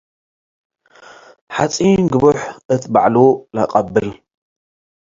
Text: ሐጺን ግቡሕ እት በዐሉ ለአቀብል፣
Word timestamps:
ሐጺን 1.55 2.01
ግቡሕ 2.13 2.37
እት 2.73 2.83
በዐሉ 2.93 3.15
ለአቀብል፣ 3.55 4.09